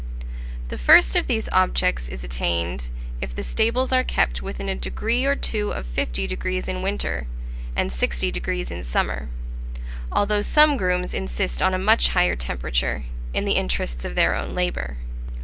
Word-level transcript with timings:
The 0.69 0.79
first 0.79 1.15
of 1.15 1.27
these 1.27 1.47
objects 1.51 2.09
is 2.09 2.23
attained, 2.23 2.89
if 3.21 3.35
the 3.35 3.43
stables 3.43 3.91
are 3.91 4.03
kept 4.03 4.41
within 4.41 4.67
a 4.67 4.73
degree 4.73 5.25
or 5.27 5.35
two 5.35 5.69
of 5.71 5.85
50° 5.85 6.67
in 6.67 6.81
winter, 6.81 7.27
and 7.75 7.91
60° 7.91 8.71
in 8.71 8.83
summer; 8.83 9.29
although 10.11 10.41
some 10.41 10.75
grooms 10.75 11.13
insist 11.13 11.61
on 11.61 11.75
a 11.75 11.77
much 11.77 12.09
higher 12.09 12.35
temperature, 12.35 13.03
in 13.31 13.45
the 13.45 13.51
interests 13.53 14.03
of 14.03 14.15
their 14.15 14.33
own 14.33 14.55
labour. 14.55 14.97